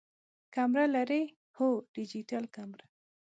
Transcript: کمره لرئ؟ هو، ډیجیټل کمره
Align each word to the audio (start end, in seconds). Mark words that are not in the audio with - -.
کمره 0.53 0.85
لرئ؟ 0.95 1.23
هو، 1.57 1.67
ډیجیټل 1.95 2.43
کمره 2.55 2.85